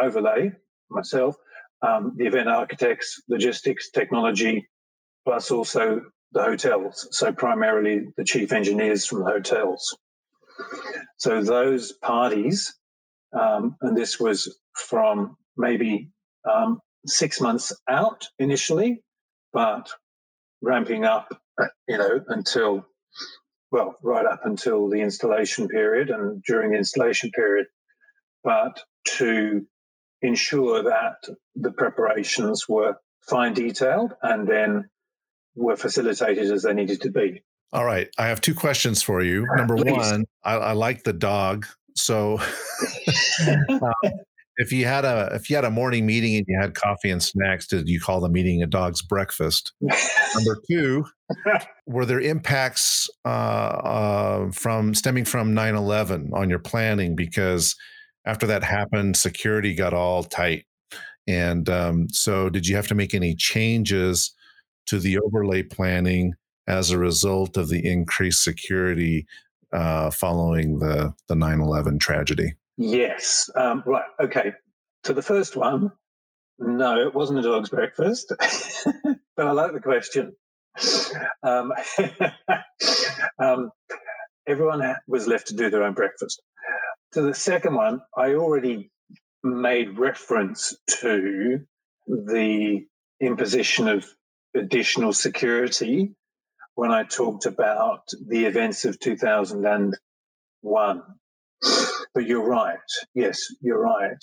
[0.00, 0.52] Overlay,
[0.90, 1.36] myself,
[1.82, 4.68] um, the event architects, logistics, technology,
[5.24, 7.08] plus also the hotels.
[7.10, 9.96] So primarily the chief engineers from the hotels.
[11.18, 12.74] So those parties,
[13.38, 16.10] um, and this was from maybe
[16.50, 19.02] um, six months out initially,
[19.52, 19.90] but
[20.62, 21.28] ramping up,
[21.86, 22.86] you know, until,
[23.70, 27.66] well, right up until the installation period and during the installation period,
[28.44, 28.80] but
[29.16, 29.66] to
[30.22, 31.16] ensure that
[31.54, 32.96] the preparations were
[33.28, 34.88] fine detailed and then
[35.54, 37.42] were facilitated as they needed to be.
[37.72, 38.08] All right.
[38.16, 39.46] I have two questions for you.
[39.56, 39.92] Number Please.
[39.92, 41.66] one, I, I, like the dog.
[41.94, 42.38] So
[43.42, 43.90] uh,
[44.58, 47.22] if you had a if you had a morning meeting and you had coffee and
[47.22, 49.72] snacks, did you call the meeting a dog's breakfast?
[49.80, 51.06] Number two,
[51.86, 57.14] were there impacts uh, uh, from stemming from 9-11 on your planning?
[57.14, 57.76] Because
[58.26, 60.66] after that happened, security got all tight,
[61.28, 64.34] and um, so did you have to make any changes
[64.86, 66.34] to the overlay planning
[66.66, 69.24] as a result of the increased security
[69.72, 72.54] uh, following the the 9-11 tragedy?
[72.78, 73.50] Yes.
[73.56, 74.04] Um, right.
[74.20, 74.54] Okay.
[75.04, 75.92] To the first one,
[76.58, 78.32] no, it wasn't a dog's breakfast,
[79.36, 80.34] but I like the question.
[81.42, 81.72] Um,
[83.40, 83.70] um,
[84.46, 86.42] everyone was left to do their own breakfast.
[87.12, 88.90] To the second one, I already
[89.42, 91.60] made reference to
[92.06, 92.86] the
[93.20, 94.06] imposition of
[94.56, 96.14] additional security
[96.74, 101.02] when I talked about the events of 2001.
[102.14, 102.78] But you're right.
[103.14, 104.18] Yes, you're right.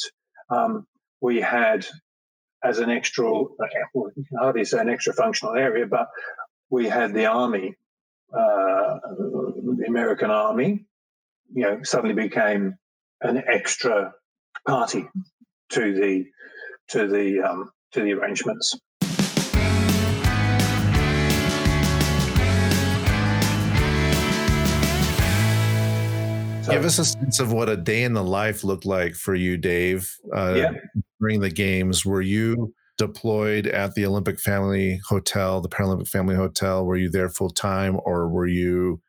[0.50, 0.86] Um,
[1.22, 1.86] we had
[2.64, 6.08] as an extra, well, you hardly say an extra functional area, but
[6.70, 7.76] we had the army,
[8.34, 10.86] uh, the American army,
[11.54, 12.76] you know, suddenly became
[13.22, 14.14] an extra
[14.68, 15.08] party
[15.70, 16.26] to the
[16.90, 18.78] to the um, to the arrangements.
[26.66, 29.36] So, Give us a sense of what a day in the life looked like for
[29.36, 30.72] you, Dave, uh, yeah.
[31.20, 32.04] during the games.
[32.04, 36.84] Were you deployed at the Olympic Family Hotel, the Paralympic Family Hotel?
[36.84, 39.00] Were you there full time, or were you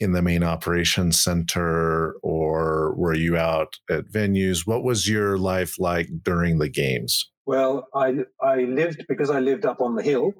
[0.00, 4.66] in the main operations center or were you out at venues?
[4.66, 7.30] What was your life like during the games?
[7.44, 10.32] Well, I I lived because I lived up on the hill.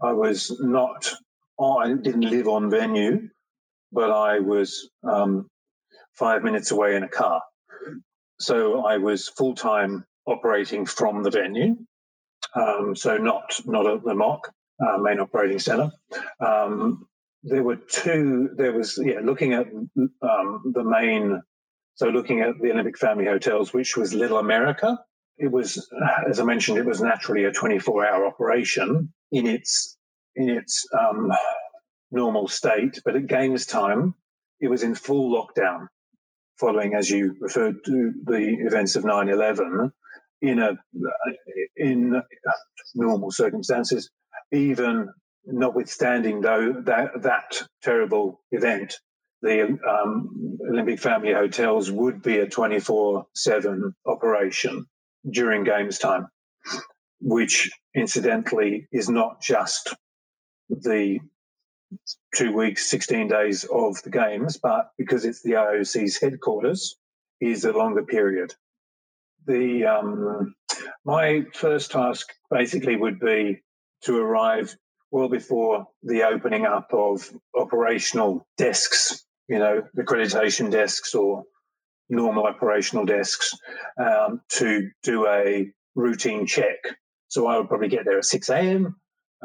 [0.00, 1.12] I was not.
[1.60, 3.28] I didn't live on venue,
[3.90, 5.48] but I was um,
[6.14, 7.42] five minutes away in a car.
[8.40, 11.76] So I was full time operating from the venue.
[12.54, 14.40] Um, so not not at the MOC
[14.80, 15.90] uh, main operating center.
[16.40, 17.06] Um,
[17.42, 18.50] there were two.
[18.56, 19.66] There was yeah, looking at
[20.22, 21.40] um, the main.
[21.94, 24.98] So looking at the Olympic Family Hotels, which was Little America,
[25.38, 25.90] it was,
[26.26, 29.96] as I mentioned, it was naturally a 24-hour operation in its
[30.36, 31.32] in its um,
[32.10, 34.14] normal state, but at games time,
[34.60, 35.88] it was in full lockdown,
[36.58, 39.90] following, as you referred to, the events of 9/11.
[40.42, 40.76] In a
[41.76, 42.20] in
[42.94, 44.10] normal circumstances,
[44.52, 45.08] even
[45.46, 48.98] notwithstanding though that that terrible event,
[49.40, 54.86] the um, Olympic Family Hotels would be a 24/7 operation
[55.30, 56.26] during games time,
[57.20, 59.94] which incidentally is not just
[60.68, 61.20] the
[62.34, 66.96] two weeks, 16 days of the games, but because it's the IOC's headquarters,
[67.40, 68.54] is a longer period.
[69.46, 70.54] The um,
[71.04, 73.62] my first task basically would be
[74.04, 74.76] to arrive
[75.10, 81.44] well before the opening up of operational desks, you know, accreditation desks or
[82.08, 83.54] normal operational desks
[83.98, 86.78] um, to do a routine check.
[87.28, 88.96] So I would probably get there at 6 a.m.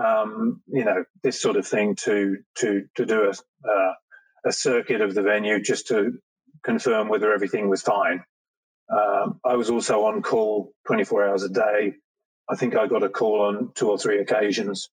[0.03, 3.93] Um, you know, this sort of thing to to to do a uh,
[4.45, 6.13] a circuit of the venue just to
[6.63, 8.23] confirm whether everything was fine.
[8.91, 11.93] Um, I was also on call 24 hours a day.
[12.49, 14.89] I think I got a call on two or three occasions.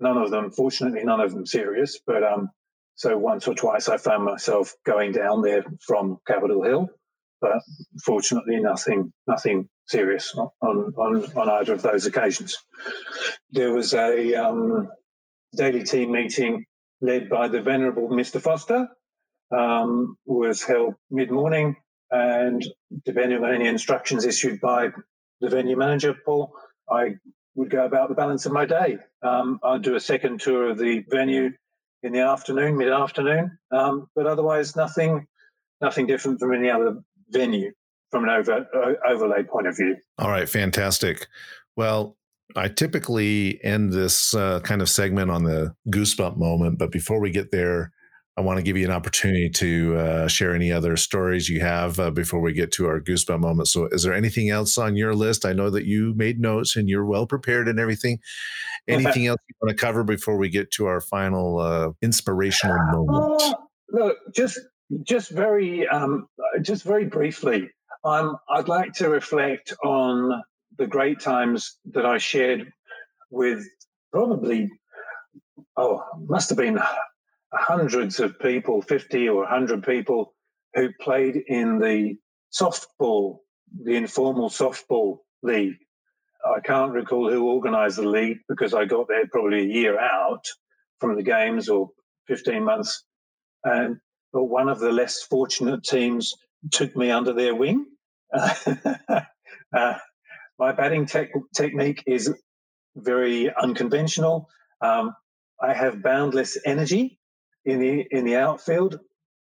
[0.00, 2.00] None of them, fortunately, none of them serious.
[2.06, 2.50] But um,
[2.96, 6.90] so once or twice I found myself going down there from Capitol Hill
[7.40, 7.52] but
[8.04, 10.50] fortunately, nothing nothing serious on,
[10.96, 12.56] on, on either of those occasions.
[13.50, 14.88] There was a um,
[15.56, 16.64] daily team meeting
[17.00, 18.40] led by the venerable Mr.
[18.40, 18.88] Foster,
[19.50, 21.76] um, was held mid morning,
[22.10, 22.64] and
[23.04, 24.90] depending on any instructions issued by
[25.40, 26.52] the venue manager, Paul,
[26.88, 27.16] I
[27.56, 28.98] would go about the balance of my day.
[29.22, 31.50] Um, I'd do a second tour of the venue
[32.02, 35.26] in the afternoon, mid afternoon, um, but otherwise nothing,
[35.80, 36.98] nothing different from any other
[37.30, 37.72] venue
[38.10, 38.66] from an over,
[39.06, 39.96] overlay point of view.
[40.18, 41.28] All right, fantastic.
[41.76, 42.16] Well,
[42.56, 47.30] I typically end this uh, kind of segment on the goosebump moment, but before we
[47.30, 47.92] get there,
[48.36, 52.00] I want to give you an opportunity to uh, share any other stories you have
[52.00, 53.68] uh, before we get to our goosebump moment.
[53.68, 55.44] So, is there anything else on your list?
[55.44, 58.18] I know that you made notes and you're well prepared and everything.
[58.88, 63.42] Anything else you want to cover before we get to our final uh, inspirational moment?
[63.42, 63.54] Uh,
[63.90, 64.58] look, just
[65.02, 66.26] just very, um,
[66.62, 67.70] just very briefly,
[68.04, 70.42] um, I'd like to reflect on
[70.78, 72.72] the great times that I shared
[73.30, 73.66] with
[74.12, 74.70] probably,
[75.76, 76.78] oh, must have been
[77.52, 80.34] hundreds of people, 50 or 100 people
[80.74, 82.16] who played in the
[82.52, 83.38] softball,
[83.84, 85.76] the informal softball league.
[86.44, 90.44] I can't recall who organized the league because I got there probably a year out
[90.98, 91.90] from the games or
[92.28, 93.04] 15 months.
[93.64, 93.98] And
[94.32, 96.32] but one of the less fortunate teams
[96.70, 97.86] took me under their wing.
[98.32, 99.94] uh,
[100.58, 102.32] my batting te- technique is
[102.96, 104.48] very unconventional.
[104.80, 105.14] Um,
[105.62, 107.18] I have boundless energy
[107.64, 108.98] in the in the outfield,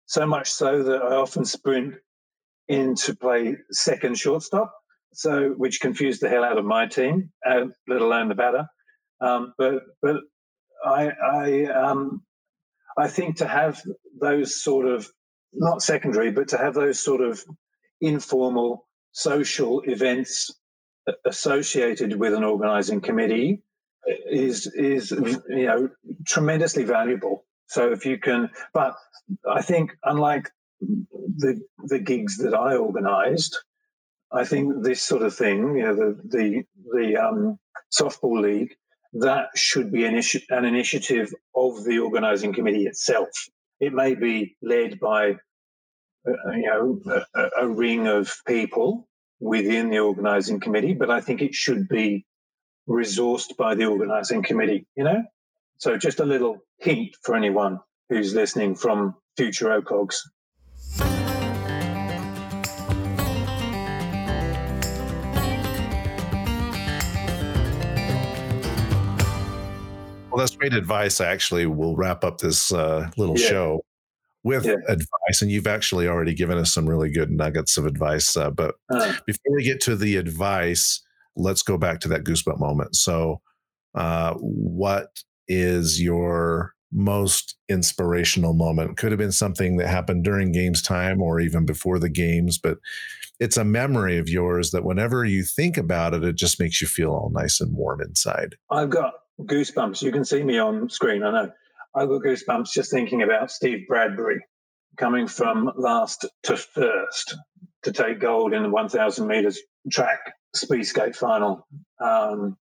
[0.05, 1.95] so much so that I often sprint
[2.67, 4.73] in to play second shortstop.
[5.13, 8.67] So, which confused the hell out of my team, uh, let alone the batter.
[9.21, 10.17] Um, but but
[10.85, 12.21] I I um,
[12.97, 13.81] I think to have
[14.19, 15.07] those sort of
[15.53, 17.43] not secondary, but to have those sort of
[18.01, 20.51] informal social events
[21.25, 23.63] associated with an organizing committee
[24.29, 25.89] is is you know
[26.25, 27.45] tremendously valuable.
[27.67, 28.95] So if you can, but
[29.49, 30.49] I think unlike
[30.81, 33.57] the the gigs that I organised,
[34.31, 37.59] I think this sort of thing, you know, the the the um,
[37.91, 38.75] softball league
[39.13, 43.29] that should be an, issue, an initiative of the organising committee itself.
[43.79, 45.31] It may be led by
[46.27, 46.67] uh, you
[47.05, 49.07] know a, a ring of people
[49.39, 52.25] within the organising committee, but I think it should be
[52.89, 54.87] resourced by the organising committee.
[54.95, 55.23] You know,
[55.77, 60.17] so just a little hint for anyone who's listening from future OCOGs.
[70.37, 71.19] Well, that's great advice.
[71.19, 73.47] I actually, we'll wrap up this uh, little yeah.
[73.47, 73.85] show
[74.43, 74.75] with yeah.
[74.87, 78.37] advice, and you've actually already given us some really good nuggets of advice.
[78.37, 81.03] Uh, but uh, before we get to the advice,
[81.35, 82.95] let's go back to that goosebump moment.
[82.95, 83.41] So,
[83.95, 85.07] uh, what
[85.47, 88.95] is your most inspirational moment?
[88.95, 92.77] Could have been something that happened during games time or even before the games, but
[93.39, 96.85] it's a memory of yours that whenever you think about it, it just makes you
[96.85, 98.53] feel all nice and warm inside.
[98.69, 100.01] I've got goosebumps.
[100.01, 101.23] You can see me on screen.
[101.23, 101.51] I know.
[101.95, 104.45] I've got goosebumps just thinking about Steve Bradbury
[104.97, 107.35] coming from last to first
[107.83, 109.59] to take gold in the 1,000 meters
[109.91, 111.67] track speed skate final.
[111.99, 112.57] Um,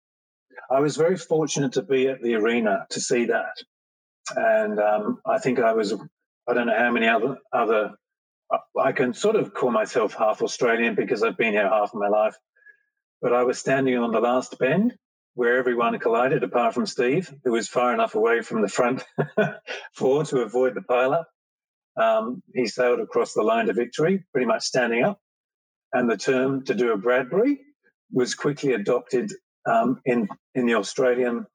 [0.69, 3.55] I was very fortunate to be at the arena to see that,
[4.35, 5.93] and um, I think I was.
[6.47, 7.91] I don't know how many other other.
[8.79, 12.07] I can sort of call myself half Australian because I've been here half of my
[12.07, 12.35] life,
[13.21, 14.95] but I was standing on the last bend
[15.35, 19.03] where everyone collided apart from Steve, who was far enough away from the front
[19.93, 21.25] four to avoid the pileup.
[21.99, 25.19] Um, he sailed across the line to victory, pretty much standing up.
[25.91, 27.59] And the term to do a Bradbury
[28.11, 29.31] was quickly adopted
[29.65, 31.45] um, in, in the Australian,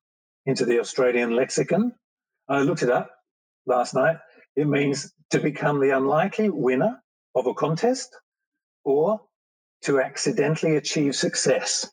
[0.47, 1.93] into the Australian lexicon.
[2.49, 3.11] I looked it up
[3.67, 4.17] last night.
[4.57, 7.01] It means to become the unlikely winner
[7.35, 8.17] of a contest
[8.85, 9.21] or
[9.83, 11.89] to accidentally achieve success.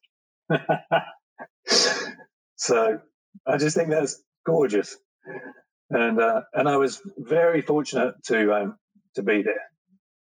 [2.56, 3.00] so
[3.48, 4.98] I just think that's gorgeous,
[5.90, 8.78] and uh, and I was very fortunate to um,
[9.16, 9.62] to be there.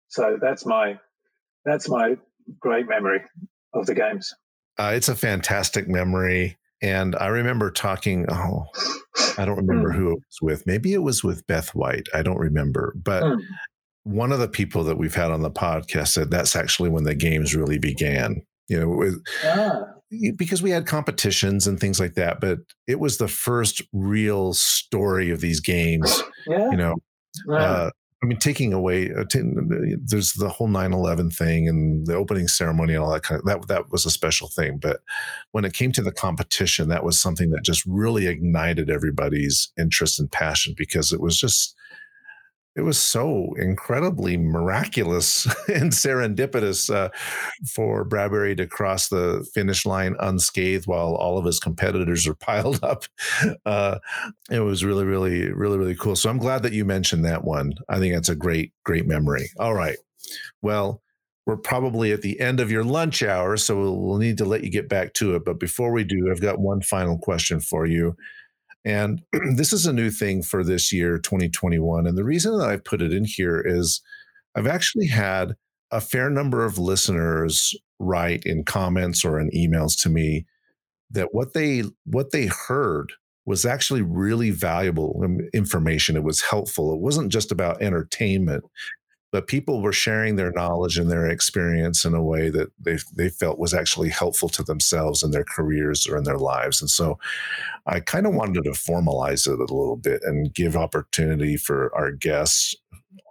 [0.08, 1.00] So that's my
[1.66, 2.18] that's my
[2.60, 3.22] great memory
[3.74, 4.34] of the games.
[4.78, 8.26] Uh, it's a fantastic memory, and I remember talking.
[8.30, 8.66] Oh,
[9.38, 9.96] I don't remember mm.
[9.96, 10.68] who it was with.
[10.68, 12.08] Maybe it was with Beth White.
[12.14, 13.24] I don't remember, but.
[13.24, 13.42] Mm.
[14.06, 17.16] One of the people that we've had on the podcast said that's actually when the
[17.16, 18.46] games really began.
[18.68, 19.94] You know, with, ah
[20.36, 25.32] because we had competitions and things like that, but it was the first real story
[25.32, 26.22] of these games.
[26.47, 26.72] Yeah.
[26.72, 26.95] You know,
[27.51, 27.89] uh,
[28.22, 29.41] I mean, taking away, uh, t-
[30.05, 33.45] there's the whole 9 11 thing and the opening ceremony and all that kind of
[33.45, 34.78] that, that was a special thing.
[34.78, 35.01] But
[35.51, 40.22] when it came to the competition, that was something that just really ignited everybody's interest
[40.22, 41.76] and passion because it was just,
[42.76, 47.10] it was so incredibly miraculous and serendipitous uh,
[47.74, 52.84] for Bradbury to cross the finish line unscathed while all of his competitors are piled
[52.84, 53.06] up.
[53.66, 54.00] Uh,
[54.50, 56.16] it was really, really, really, really cool.
[56.16, 57.74] So I'm glad that you mentioned that one.
[57.90, 59.50] I think that's a great, great memory.
[59.60, 59.98] All right.
[60.62, 61.02] Well,
[61.46, 64.64] we're probably at the end of your lunch hour, so we'll, we'll need to let
[64.64, 65.44] you get back to it.
[65.44, 68.16] But before we do, I've got one final question for you.
[68.86, 69.22] And
[69.56, 72.08] this is a new thing for this year, 2021.
[72.08, 74.02] And the reason that I put it in here is
[74.56, 75.56] I've actually had
[75.92, 80.46] a fair number of listeners write in comments or in emails to me
[81.12, 83.14] that what they what they heard
[83.46, 85.22] was actually really valuable
[85.54, 86.16] information.
[86.16, 86.94] It was helpful.
[86.94, 88.64] It wasn't just about entertainment
[89.34, 93.30] but people were sharing their knowledge and their experience in a way that they they
[93.30, 96.80] felt was actually helpful to themselves and their careers or in their lives.
[96.80, 97.18] And so
[97.88, 102.12] I kind of wanted to formalize it a little bit and give opportunity for our
[102.12, 102.76] guests.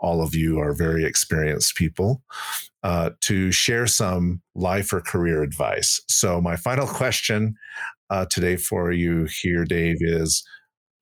[0.00, 2.20] All of you are very experienced people
[2.82, 6.00] uh, to share some life or career advice.
[6.08, 7.54] So, my final question
[8.10, 10.42] uh, today for you here, Dave, is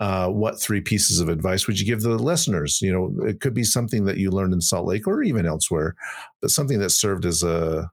[0.01, 2.80] uh, what three pieces of advice would you give the listeners?
[2.80, 5.94] You know, it could be something that you learned in Salt Lake or even elsewhere,
[6.40, 7.90] but something that served as a,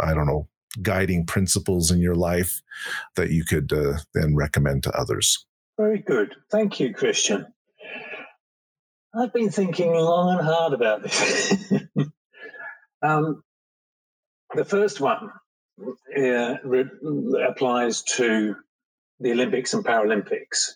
[0.00, 0.48] I don't know,
[0.82, 2.60] guiding principles in your life
[3.14, 5.46] that you could uh, then recommend to others.
[5.78, 6.34] Very good.
[6.50, 7.46] Thank you, Christian.
[9.16, 11.72] I've been thinking long and hard about this.
[13.02, 13.44] um,
[14.54, 15.30] the first one
[16.16, 16.90] uh, re-
[17.46, 18.56] applies to
[19.20, 20.72] the Olympics and Paralympics.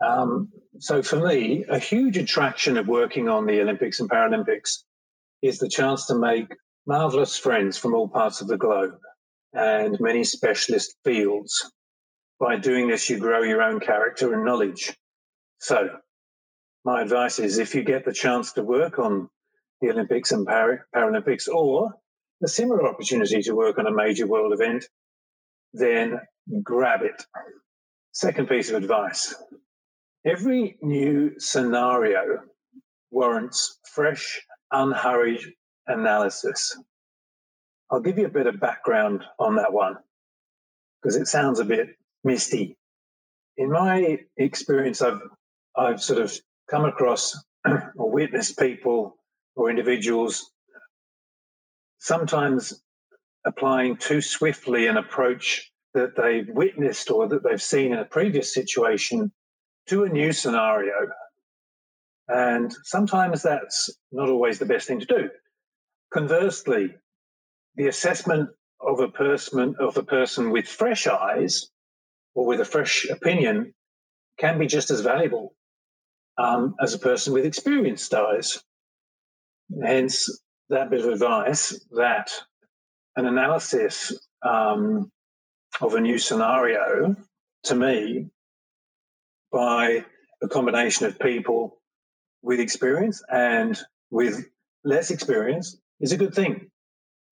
[0.00, 0.48] Um,
[0.78, 4.82] so for me, a huge attraction of working on the Olympics and Paralympics
[5.42, 6.54] is the chance to make
[6.86, 8.94] marvelous friends from all parts of the globe
[9.52, 11.70] and many specialist fields.
[12.38, 14.96] By doing this, you grow your own character and knowledge.
[15.58, 15.90] So,
[16.84, 19.28] my advice is if you get the chance to work on
[19.82, 21.92] the Olympics and Paralympics or
[22.42, 24.86] a similar opportunity to work on a major world event,
[25.74, 26.20] then
[26.62, 27.22] grab it.
[28.12, 29.34] Second piece of advice
[30.24, 32.40] Every new scenario
[33.10, 34.40] warrants fresh,
[34.70, 35.40] unhurried
[35.86, 36.76] analysis.
[37.90, 39.96] I'll give you a bit of background on that one
[41.02, 42.76] because it sounds a bit misty.
[43.56, 45.22] In my experience, I've
[45.74, 46.38] I've sort of
[46.70, 47.36] come across
[47.96, 49.16] or witnessed people
[49.56, 50.50] or individuals
[51.98, 52.82] sometimes
[53.46, 58.52] applying too swiftly an approach that they've witnessed or that they've seen in a previous
[58.52, 59.32] situation
[59.90, 61.08] to a new scenario.
[62.28, 65.30] And sometimes that's not always the best thing to do.
[66.14, 66.94] Conversely,
[67.74, 71.68] the assessment of a person of a person with fresh eyes
[72.34, 73.74] or with a fresh opinion
[74.38, 75.54] can be just as valuable
[76.38, 78.62] um, as a person with experienced eyes.
[79.82, 82.30] Hence, that bit of advice that
[83.16, 84.12] an analysis
[84.42, 85.10] um,
[85.80, 87.16] of a new scenario
[87.64, 88.30] to me
[89.52, 90.04] by
[90.42, 91.80] a combination of people
[92.42, 93.78] with experience and
[94.10, 94.46] with
[94.84, 96.70] less experience is a good thing.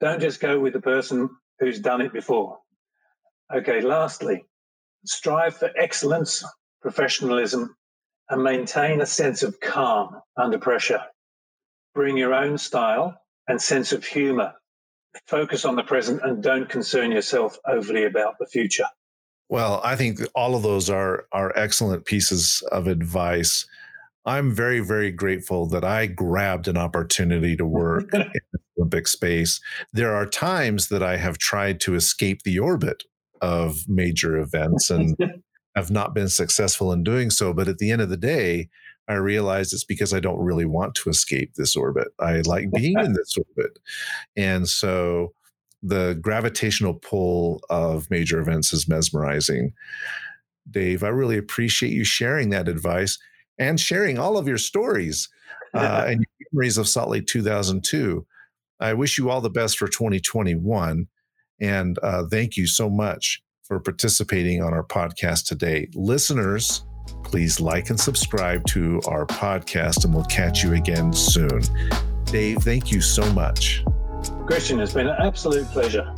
[0.01, 2.59] Don't just go with the person who's done it before.
[3.55, 4.45] Okay, lastly,
[5.07, 6.45] strive for excellence,
[6.83, 7.75] professionalism,
[8.31, 11.03] and maintain a sense of calm under pressure.
[11.95, 14.53] Bring your own style and sense of humor.
[15.27, 18.87] Focus on the present and don't concern yourself overly about the future.
[19.49, 23.67] Well, I think all of those are are excellent pieces of advice.
[24.27, 29.61] I'm very, very grateful that I grabbed an opportunity to work in the Olympic space.
[29.93, 33.05] There are times that I have tried to escape the orbit
[33.41, 35.17] of major events and
[35.75, 37.55] have not been successful in doing so.
[37.55, 38.69] But at the end of the day,
[39.09, 42.09] I realize it's because I don't really want to escape this orbit.
[42.21, 43.79] I like being in this orbit.
[44.37, 45.33] And so
[45.83, 49.73] the gravitational pull of major events is mesmerizing.
[50.71, 53.19] Dave, I really appreciate you sharing that advice
[53.59, 55.29] and sharing all of your stories
[55.75, 58.27] uh, and your memories of Salt Lake 2002.
[58.81, 61.09] I wish you all the best for 2021.
[61.61, 65.89] And uh, thank you so much for participating on our podcast today.
[65.95, 66.85] Listeners,
[67.25, 71.61] please like and subscribe to our podcast, and we'll catch you again soon.
[72.25, 73.85] Dave, thank you so much.
[74.47, 76.13] Christian, it's been an absolute pleasure.